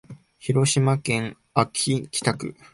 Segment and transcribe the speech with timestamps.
[0.39, 1.71] 広島市安佐
[2.09, 2.55] 北区